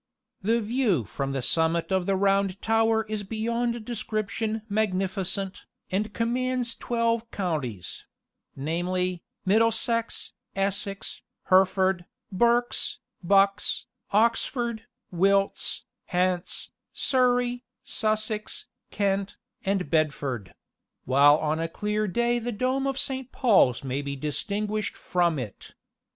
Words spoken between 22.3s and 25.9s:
the dome of Saint Paul's may be distinguished from it.